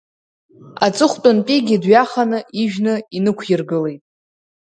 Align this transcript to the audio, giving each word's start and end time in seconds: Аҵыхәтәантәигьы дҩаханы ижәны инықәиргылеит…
Аҵыхәтәантәигьы 0.85 1.77
дҩаханы 1.83 2.39
ижәны 2.61 2.93
инықәиргылеит… 3.17 4.01